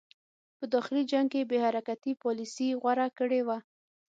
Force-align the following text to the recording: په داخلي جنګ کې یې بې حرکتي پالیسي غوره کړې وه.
په 0.57 0.65
داخلي 0.73 1.03
جنګ 1.11 1.27
کې 1.31 1.39
یې 1.41 1.49
بې 1.49 1.57
حرکتي 1.65 2.11
پالیسي 2.23 2.67
غوره 2.81 3.07
کړې 3.17 3.41
وه. 3.47 3.57